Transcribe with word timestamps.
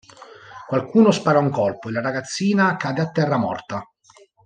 Qualcuno 0.65 1.11
spara 1.11 1.37
un 1.37 1.51
colpo 1.51 1.87
e 1.87 1.91
la 1.91 2.01
ragazzina 2.01 2.75
cade 2.75 3.01
a 3.03 3.11
terra 3.11 3.37
morta. 3.37 3.87